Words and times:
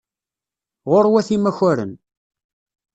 Γurwat 0.89 1.27
imakaren. 1.35 1.91